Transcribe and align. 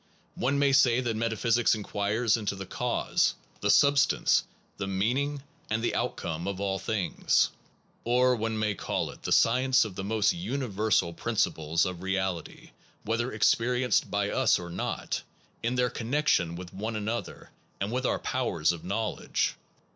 One 0.33 0.57
may 0.57 0.71
say 0.73 0.99
that 0.99 1.15
metaphysics 1.15 1.75
inquires 1.75 2.35
into 2.35 2.55
the 2.55 2.65
cause, 2.65 3.35
the 3.59 3.69
substance, 3.69 4.43
the 4.77 4.87
meaning, 4.87 5.43
and 5.69 5.83
the 5.83 5.93
out 5.93 6.15
come 6.15 6.47
of 6.47 6.59
all 6.59 6.79
things. 6.79 7.51
Or 8.03 8.35
one 8.35 8.57
may 8.57 8.73
call 8.73 9.11
it 9.11 9.21
the 9.21 9.31
sci 9.31 9.59
ence 9.61 9.85
of 9.85 9.93
the 9.93 10.03
most 10.03 10.33
universal 10.33 11.13
principles 11.13 11.85
of 11.85 12.01
reality 12.01 12.71
(whether 13.03 13.31
experienced 13.31 14.09
by 14.09 14.31
us 14.31 14.57
or 14.57 14.71
not), 14.71 15.21
in 15.61 15.75
their 15.75 15.91
connection 15.91 16.55
with 16.55 16.73
one 16.73 16.95
another 16.95 17.51
and 17.79 17.91
with 17.91 18.07
our 18.07 18.17
pow 18.17 18.55
ers 18.55 18.71
of 18.71 18.83
knowledge. 18.83 19.53